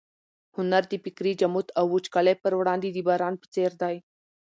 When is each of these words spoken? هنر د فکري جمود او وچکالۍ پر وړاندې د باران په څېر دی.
هنر 0.55 0.83
د 0.91 0.93
فکري 1.03 1.33
جمود 1.41 1.67
او 1.79 1.85
وچکالۍ 1.95 2.35
پر 2.43 2.53
وړاندې 2.59 2.87
د 2.91 2.97
باران 3.07 3.33
په 3.41 3.47
څېر 3.53 3.71
دی. 3.81 3.95